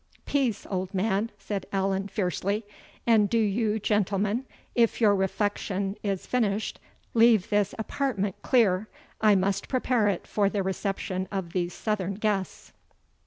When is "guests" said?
12.15-12.73